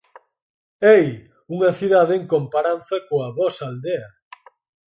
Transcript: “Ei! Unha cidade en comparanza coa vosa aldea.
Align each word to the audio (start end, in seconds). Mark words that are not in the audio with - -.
“Ei! 0.95 1.07
Unha 1.55 1.71
cidade 1.79 2.13
en 2.19 2.23
comparanza 2.33 2.97
coa 3.07 3.29
vosa 3.39 3.63
aldea. 3.69 4.07